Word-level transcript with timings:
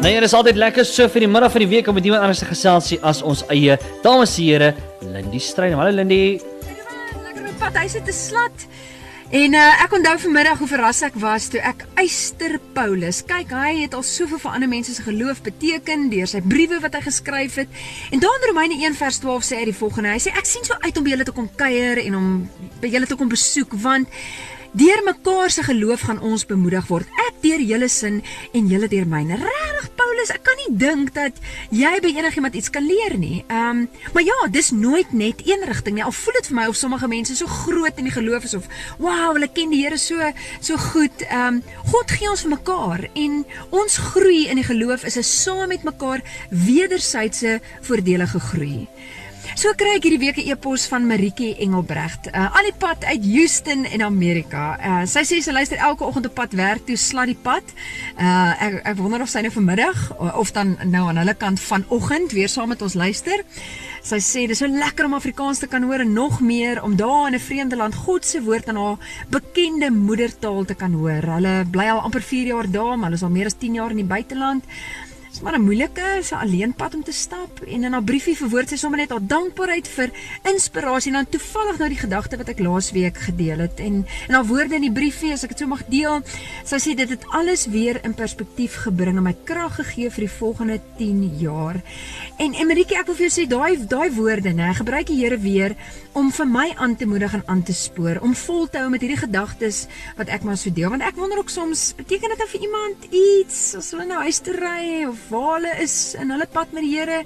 Nee, 0.00 0.14
dit 0.14 0.24
is 0.24 0.32
altyd 0.32 0.56
lekker 0.56 0.86
so 0.88 1.04
vir 1.12 1.26
die 1.26 1.28
middag 1.28 1.52
van 1.52 1.60
die 1.60 1.68
week 1.68 1.88
om 1.90 1.96
met 1.98 2.06
iemand 2.08 2.22
anders 2.24 2.40
te 2.40 2.46
geselsie 2.48 2.96
as 3.04 3.18
ons 3.20 3.42
eie 3.52 3.74
dames 4.00 4.32
en 4.40 4.46
here 4.46 4.70
Lindy 5.04 5.38
Strydom. 5.44 5.76
Hallo 5.76 5.92
Lindy. 5.92 6.38
Lekker 7.26 7.50
op 7.50 7.58
pad 7.60 7.76
huis 7.82 7.98
te 8.06 8.14
slat. 8.16 8.64
En 9.36 9.52
uh, 9.54 9.66
ek 9.84 9.92
onthou 9.98 10.14
vanmiddag 10.22 10.62
hoe 10.62 10.68
verras 10.70 11.02
ek 11.04 11.18
was 11.20 11.50
toe 11.52 11.60
ek 11.60 11.84
Eyster 12.00 12.56
Paulus. 12.72 13.20
Kyk, 13.28 13.52
hy 13.52 13.74
het 13.82 13.92
al 13.94 14.06
soveel 14.08 14.40
vir 14.40 14.56
ander 14.56 14.72
mense 14.72 14.96
se 14.96 15.04
geloof 15.04 15.44
beteken 15.44 16.08
deur 16.14 16.32
sy 16.32 16.40
briewe 16.48 16.80
wat 16.80 16.96
hy 16.96 17.04
geskryf 17.04 17.60
het. 17.60 17.82
En 18.08 18.24
dan 18.24 18.40
in 18.40 18.54
Romeine 18.54 18.80
1 18.80 18.96
vers 19.02 19.20
12 19.20 19.50
sê 19.50 19.60
hy 19.60 19.68
die 19.68 19.76
volgende. 19.82 20.14
Hy 20.16 20.22
sê 20.24 20.32
ek 20.32 20.48
sien 20.48 20.64
so 20.64 20.80
uit 20.80 20.96
om 20.96 21.04
by 21.04 21.12
julle 21.12 21.28
te 21.28 21.36
kom 21.36 21.52
kuier 21.60 22.00
en 22.06 22.16
om 22.16 22.32
by 22.80 22.88
julle 22.96 23.10
te 23.10 23.20
kom 23.20 23.28
besoek 23.28 23.76
want 23.84 24.08
Deur 24.72 25.02
mekaar 25.02 25.50
se 25.50 25.62
geloof 25.66 26.00
gaan 26.06 26.20
ons 26.22 26.44
bemoedig 26.46 26.86
word. 26.86 27.08
Ek 27.26 27.40
deur 27.42 27.58
julle 27.58 27.88
sin 27.90 28.20
en 28.54 28.68
julle 28.70 28.86
deur 28.88 29.08
myne. 29.10 29.34
Regtig 29.40 29.88
Paulus, 29.98 30.30
ek 30.30 30.44
kan 30.46 30.60
nie 30.60 30.76
dink 30.78 31.10
dat 31.16 31.40
jy 31.74 31.90
by 32.04 32.12
enigiemand 32.14 32.54
iets 32.54 32.70
kan 32.70 32.86
leer 32.86 33.16
nie. 33.18 33.40
Ehm, 33.48 33.82
um, 33.82 34.12
maar 34.14 34.22
ja, 34.22 34.36
dis 34.50 34.70
nooit 34.70 35.10
net 35.12 35.42
een 35.42 35.66
rigting 35.66 35.98
nie. 35.98 36.04
Al 36.06 36.14
voel 36.14 36.38
dit 36.38 36.50
vir 36.52 36.56
my 36.60 36.68
of 36.70 36.78
sommige 36.78 37.10
mense 37.10 37.34
so 37.34 37.50
groot 37.50 37.98
in 37.98 38.06
die 38.06 38.14
geloof 38.14 38.46
is 38.46 38.54
of 38.54 38.68
wow, 38.98 39.32
hulle 39.34 39.50
ken 39.50 39.74
die 39.74 39.82
Here 39.82 39.98
so 39.98 40.30
so 40.60 40.76
goed. 40.76 41.26
Ehm, 41.26 41.58
um, 41.58 41.62
God 41.90 42.14
gee 42.14 42.30
ons 42.30 42.46
vir 42.46 42.54
mekaar 42.54 43.08
en 43.14 43.42
ons 43.70 43.98
groei 44.12 44.46
in 44.52 44.62
die 44.62 44.68
geloof 44.70 45.04
is 45.04 45.18
'n 45.18 45.26
saam 45.26 45.68
met 45.68 45.82
mekaar 45.82 46.22
wederwysige 46.50 47.60
voordelige 47.82 48.38
groei. 48.38 48.86
So 49.58 49.72
kry 49.74 49.96
ek 49.96 50.04
hierdie 50.06 50.20
week 50.22 50.38
'n 50.38 50.52
e-pos 50.52 50.86
van 50.86 51.06
Maritjie 51.06 51.56
Engelbregt, 51.58 52.28
uh, 52.30 52.54
al 52.54 52.70
die 52.70 52.76
pad 52.78 53.04
uit 53.04 53.24
Houston 53.24 53.84
in 53.84 54.02
Amerika. 54.02 54.78
Uh, 54.78 55.06
sy 55.06 55.24
sê 55.26 55.40
sy 55.42 55.50
luister 55.50 55.78
elke 55.78 56.04
oggend 56.06 56.26
op 56.26 56.34
pad 56.34 56.54
werk 56.54 56.86
toe 56.86 56.96
slat 56.96 57.26
die 57.26 57.38
pad. 57.42 57.64
Uh, 58.16 58.54
ek 58.62 58.80
ek 58.84 58.96
wonder 58.96 59.22
of 59.22 59.28
sy 59.28 59.42
nou 59.42 59.50
vanmiddag 59.50 59.98
of 60.38 60.52
dan 60.52 60.76
nou 60.84 61.08
aan 61.08 61.18
hulle 61.18 61.34
kant 61.34 61.60
vanoggend 61.60 62.32
weer 62.32 62.48
saam 62.48 62.68
met 62.68 62.82
ons 62.82 62.94
luister. 62.94 63.42
Sy 64.02 64.20
sê 64.22 64.46
dis 64.48 64.58
so 64.58 64.66
lekker 64.70 65.04
om 65.04 65.14
Afrikaans 65.18 65.58
te 65.58 65.66
kan 65.66 65.82
hoor 65.82 66.00
en 66.00 66.12
nog 66.12 66.40
meer 66.40 66.82
om 66.82 66.96
daar 66.96 67.26
in 67.28 67.34
'n 67.34 67.40
vreemde 67.40 67.76
land 67.76 67.94
God 67.94 68.24
se 68.24 68.40
woord 68.42 68.68
in 68.68 68.76
haar 68.76 68.98
bekende 69.28 69.90
moedertaal 69.90 70.64
te 70.64 70.74
kan 70.74 70.92
hoor. 70.92 71.22
Hulle 71.22 71.66
bly 71.70 71.88
al 71.90 72.00
amper 72.00 72.22
4 72.22 72.46
jaar 72.46 72.70
daar, 72.70 72.96
maar 72.96 73.10
hulle 73.10 73.20
is 73.20 73.22
al 73.22 73.30
meer 73.30 73.46
as 73.46 73.58
10 73.58 73.74
jaar 73.74 73.90
in 73.90 73.96
die 73.96 74.14
buiteland. 74.14 74.64
Dis 75.30 75.40
maar 75.40 75.54
'n 75.54 75.62
moeilike, 75.62 76.18
so 76.22 76.34
alleen 76.34 76.74
pad 76.74 76.94
om 76.94 77.02
te 77.02 77.12
stap 77.12 77.60
en 77.66 77.84
in 77.84 77.92
haar 77.92 78.02
briefie 78.02 78.36
verwoord 78.36 78.68
sy 78.68 78.76
sommer 78.76 78.98
net 78.98 79.10
haar 79.10 79.26
dankbaarheid 79.26 79.88
vir 79.88 80.10
inspirasie 80.42 81.12
en 81.12 81.22
dan 81.22 81.28
toevallig 81.28 81.78
nou 81.78 81.88
die 81.88 81.98
gedagte 81.98 82.36
wat 82.36 82.48
ek 82.48 82.58
laasweek 82.58 83.16
gedeel 83.16 83.58
het 83.58 83.80
en 83.80 84.06
en 84.28 84.34
haar 84.34 84.44
woorde 84.44 84.74
in 84.74 84.88
die 84.88 84.92
briefie 84.92 85.32
as 85.32 85.44
ek 85.44 85.50
dit 85.50 85.58
so 85.58 85.66
mag 85.66 85.86
deel. 85.86 86.22
Sy 86.64 86.76
sê 86.76 86.96
dit 86.96 87.08
het 87.08 87.24
alles 87.30 87.66
weer 87.66 88.00
in 88.04 88.14
perspektief 88.14 88.74
gebring 88.74 89.16
en 89.16 89.22
my 89.22 89.36
krag 89.44 89.74
gegee 89.74 90.10
vir 90.10 90.26
die 90.26 90.34
volgende 90.38 90.80
10 90.98 91.38
jaar. 91.38 91.80
En 92.38 92.54
Emerike, 92.54 92.98
ek 92.98 93.06
wil 93.06 93.14
vir 93.14 93.28
jou 93.28 93.34
sê 93.40 93.46
daai 93.48 93.86
daai 93.86 94.10
woorde, 94.10 94.52
nê, 94.52 94.74
gebruik 94.74 95.06
die 95.06 95.20
Here 95.20 95.38
weer 95.38 95.76
om 96.12 96.30
vir 96.34 96.46
my 96.46 96.66
aan 96.76 96.96
te 96.98 97.06
moedig 97.06 97.34
en 97.38 97.42
aan 97.46 97.62
te 97.62 97.74
spoor 97.76 98.18
om 98.24 98.34
vol 98.34 98.66
te 98.66 98.80
hou 98.82 98.88
met 98.90 99.02
hierdie 99.04 99.20
gedagtes 99.20 99.84
wat 100.18 100.30
ek 100.34 100.42
maar 100.46 100.58
so 100.58 100.72
deel 100.74 100.90
want 100.90 101.04
ek 101.06 101.18
wonder 101.20 101.38
ook 101.38 101.52
soms 101.52 101.92
beteken 101.98 102.32
dit 102.32 102.40
dan 102.42 102.50
vir 102.50 102.64
iemand 102.66 103.06
iets 103.14 103.60
as 103.78 103.92
hulle 103.94 104.08
nou 104.10 104.22
huis 104.26 104.40
toe 104.42 104.56
ry 104.58 105.04
of 105.06 105.19
hulle 105.28 105.72
is 105.82 106.14
in 106.14 106.30
hulle 106.30 106.46
pad 106.46 106.72
met 106.72 106.82
die 106.82 106.96
Here. 106.96 107.24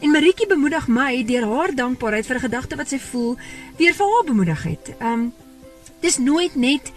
En 0.00 0.10
Maritjie 0.10 0.46
bemoedig 0.46 0.88
my 0.88 1.24
deur 1.26 1.46
haar 1.46 1.74
dankbaarheid 1.74 2.26
vir 2.26 2.36
'n 2.36 2.46
gedagte 2.46 2.76
wat 2.76 2.88
sy 2.88 2.98
voel 2.98 3.36
weer 3.76 3.94
vir 3.94 4.06
haar 4.06 4.24
bemoedig 4.24 4.62
het. 4.62 4.94
Um 5.00 5.32
dis 6.00 6.18
nooit 6.18 6.54
net 6.54 6.92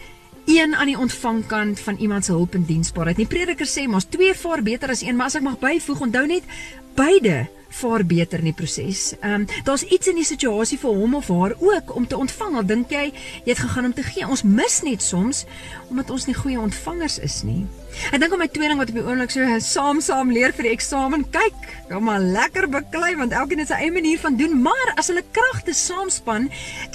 een 0.46 0.76
aan 0.76 0.88
die 0.88 0.98
ontvangkant 0.98 1.80
van 1.80 1.96
iemand 1.96 2.26
se 2.26 2.32
hulp 2.32 2.54
en 2.54 2.66
diensbaarheid. 2.66 3.18
Die 3.18 3.28
prediker 3.28 3.68
sê 3.68 3.88
mos 3.88 4.06
twee 4.10 4.34
vaar 4.34 4.64
beter 4.64 4.90
as 4.90 5.02
een, 5.02 5.16
maar 5.16 5.26
as 5.26 5.36
ek 5.36 5.42
mag 5.42 5.60
byvoeg, 5.60 6.00
onthou 6.00 6.26
net 6.26 6.44
beide 6.96 7.50
vaar 7.72 8.06
beter 8.06 8.40
in 8.40 8.52
die 8.52 8.58
proses. 8.58 9.14
Ehm 9.20 9.42
um, 9.42 9.48
daar's 9.64 9.84
iets 9.84 10.08
in 10.12 10.20
die 10.20 10.28
situasie 10.28 10.80
vir 10.82 10.96
hom 11.02 11.16
of 11.16 11.28
haar 11.28 11.56
ook 11.60 11.96
om 11.96 12.08
te 12.08 12.18
ontvang. 12.18 12.56
Al 12.56 12.66
dink 12.66 12.92
jy 12.92 13.06
jy 13.12 13.52
het 13.52 13.64
gegaan 13.64 13.86
om 13.86 13.94
te 13.94 14.04
gee. 14.04 14.28
Ons 14.28 14.44
mis 14.44 14.82
net 14.82 15.02
soms 15.02 15.46
omdat 15.90 16.10
ons 16.10 16.26
nie 16.26 16.36
goeie 16.36 16.60
ontvangers 16.60 17.20
is 17.20 17.42
nie. 17.44 17.66
Ek 18.12 18.22
dink 18.22 18.34
om 18.34 18.40
my 18.40 18.48
tweeling 18.48 18.80
wat 18.80 18.92
op 18.94 18.96
die 18.96 19.04
oomblik 19.04 19.34
so 19.34 19.60
saam 19.60 20.00
saam 20.04 20.32
leer 20.32 20.56
vir 20.56 20.70
die 20.70 20.76
eksamen. 20.76 21.26
Kyk, 21.34 21.68
kom 21.90 22.08
maar 22.08 22.24
lekker 22.24 22.70
beklei 22.72 23.16
want 23.20 23.36
elkeen 23.36 23.64
het 23.64 23.72
sy 23.72 23.82
eie 23.84 23.92
manier 23.92 24.20
van 24.22 24.40
doen, 24.40 24.56
maar 24.64 24.96
as 24.96 25.12
hulle 25.12 25.24
kragte 25.36 25.76
saamspan, 25.76 26.50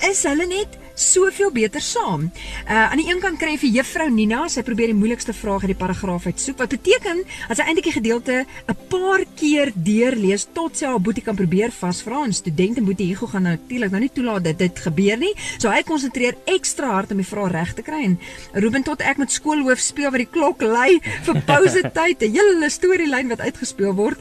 is 0.09 0.25
hulle 0.29 0.49
net 0.49 0.81
soveel 0.97 1.53
beter 1.53 1.81
saam. 1.85 2.31
Uh 2.65 2.87
aan 2.87 2.97
die 3.01 3.09
een 3.11 3.21
kant 3.21 3.39
kry 3.39 3.53
jy 3.55 3.61
vir 3.67 3.75
juffrou 3.81 4.09
Nina, 4.11 4.47
sy 4.49 4.65
probeer 4.65 4.93
die 4.93 4.99
moeilikste 4.99 5.35
vrae 5.37 5.61
uit 5.67 5.75
die 5.75 5.79
paragraaf 5.79 6.27
uitsoek. 6.27 6.57
Wat 6.63 6.73
beteken 6.73 7.23
as 7.51 7.61
sy 7.61 7.67
eintlik 7.69 7.91
die 7.91 7.99
gedeelte 7.99 8.47
'n 8.47 8.77
paar 8.89 9.25
keer 9.37 9.73
deurlees 9.75 10.49
tot 10.57 10.66
sy 10.75 10.89
haar 10.91 10.99
boetie 11.01 11.23
kan 11.23 11.37
probeer 11.39 11.71
vasvra 11.71 12.25
en 12.25 12.33
studente 12.35 12.83
boetie 12.83 13.07
Hugo 13.13 13.29
gaan 13.31 13.47
natuurlik 13.47 13.93
nou 13.95 14.01
nie 14.03 14.11
toelaat 14.11 14.45
dat 14.45 14.59
dit 14.59 14.83
gebeur 14.87 15.17
nie. 15.21 15.33
So 15.59 15.71
hy 15.71 15.85
konsentreer 15.87 16.35
ekstra 16.51 16.91
hard 16.97 17.15
om 17.15 17.23
die 17.23 17.29
vrae 17.29 17.53
reg 17.53 17.75
te 17.79 17.85
kry 17.87 18.03
en 18.09 18.19
Ruben 18.53 18.83
tot 18.83 19.05
ek 19.07 19.21
met 19.23 19.31
skoolhoof 19.31 19.79
speel 19.79 20.11
wat 20.11 20.25
die 20.25 20.31
klok 20.31 20.65
lui 20.67 20.99
vir 21.29 21.43
pouse 21.51 21.83
tyd, 21.95 22.23
'n 22.27 22.33
hele 22.35 22.71
storielyn 22.71 23.31
wat 23.31 23.45
uitgespeel 23.47 23.95
word. 23.95 24.19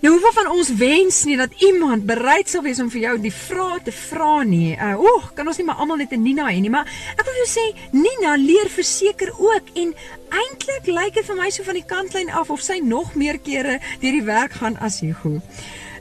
Nou 0.00 0.12
hoeveel 0.12 0.32
van 0.32 0.50
ons 0.52 0.68
wens 0.78 1.24
nie 1.24 1.36
dat 1.36 1.54
iemand 1.62 2.06
bereid 2.06 2.48
sal 2.48 2.62
wees 2.62 2.78
om 2.78 2.90
vir 2.90 3.00
jou 3.00 3.14
die 3.22 3.32
vrae 3.34 3.80
te 3.84 3.92
vra 3.92 4.42
nie. 4.46 4.76
Uh 4.76 4.94
oeg, 5.00 5.32
kan 5.34 5.48
ons 5.50 5.58
nie 5.58 5.66
maar 5.66 5.82
almal 5.82 5.98
net 6.02 6.12
'n 6.12 6.22
Nina 6.22 6.46
hê 6.46 6.60
nie, 6.60 6.70
maar 6.70 6.86
ek 7.16 7.24
wil 7.24 7.38
jou 7.42 7.48
sê 7.50 7.66
Nina 7.92 8.36
leer 8.36 8.68
verseker 8.70 9.32
ook 9.38 9.74
en 9.74 9.94
eintlik 10.30 10.86
lyk 10.86 11.14
dit 11.14 11.26
vir 11.26 11.36
my 11.36 11.50
so 11.50 11.62
van 11.62 11.74
die 11.74 11.86
kantlyn 11.86 12.30
af 12.30 12.50
of 12.50 12.60
sy 12.62 12.78
nog 12.78 13.14
meer 13.14 13.38
kere 13.38 13.80
deur 14.00 14.12
die 14.12 14.22
werk 14.22 14.52
gaan 14.52 14.76
as 14.78 15.00
Hugo. 15.00 15.40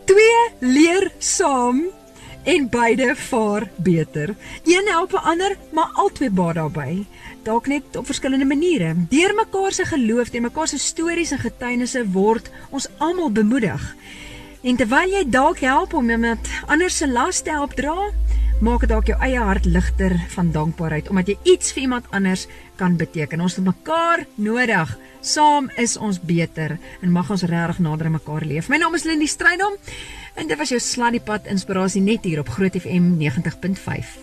Twee 0.05 0.41
leer 0.59 1.11
saam 1.19 1.87
en 2.47 2.69
beide 2.69 3.15
vaar 3.15 3.69
beter. 3.75 4.35
Een 4.63 4.87
help 4.87 5.11
'n 5.11 5.27
ander, 5.31 5.57
maar 5.71 5.89
albei 5.93 6.29
baat 6.29 6.55
daarbey 6.55 7.05
dalk 7.43 7.67
net 7.67 7.95
op 7.95 8.05
verskillende 8.05 8.45
maniere. 8.45 8.95
Deur 9.09 9.33
mekaar 9.35 9.71
se 9.71 9.85
geloof, 9.85 10.29
deur 10.29 10.41
mekaar 10.41 10.67
se 10.67 10.77
stories 10.77 11.31
en 11.31 11.39
getuienisse 11.39 12.11
word 12.11 12.49
ons 12.69 12.87
almal 12.97 13.31
bemoedig. 13.31 13.95
En 14.61 14.75
terwyl 14.75 15.09
jy 15.09 15.23
dalk 15.29 15.59
help 15.59 15.93
om 15.93 16.09
iemand 16.09 16.47
anders 16.65 16.97
se 16.97 17.07
las 17.07 17.41
te 17.41 17.49
help 17.49 17.73
dra, 17.73 18.11
maak 18.57 18.81
dit 18.81 18.89
dalk 18.89 19.09
jou 19.11 19.17
eie 19.21 19.37
hart 19.37 19.67
ligter 19.69 20.15
van 20.33 20.47
dankbaarheid 20.53 21.11
omdat 21.11 21.29
jy 21.29 21.35
iets 21.53 21.75
vir 21.75 21.83
iemand 21.83 22.07
anders 22.15 22.47
kan 22.79 22.95
beteken. 22.97 23.41
Ons 23.41 23.57
het 23.59 23.65
mekaar 23.65 24.25
nodig. 24.35 24.95
Saam 25.21 25.69
is 25.77 25.97
ons 25.97 26.17
beter 26.21 26.77
en 27.01 27.13
mag 27.13 27.29
ons 27.33 27.45
regtig 27.45 27.83
nader 27.85 28.09
aan 28.09 28.17
mekaar 28.17 28.45
leef. 28.45 28.69
My 28.69 28.81
naam 28.81 28.97
is 28.97 29.05
Lindi 29.05 29.29
Strydom 29.29 29.77
en 30.37 30.49
dit 30.49 30.57
was 30.57 30.73
jou 30.73 30.81
Sladdiepad 30.81 31.45
inspirasie 31.53 32.01
net 32.01 32.25
hier 32.25 32.41
op 32.41 32.49
Groot 32.57 32.77
FM 32.81 33.17
90.5. 33.21 34.17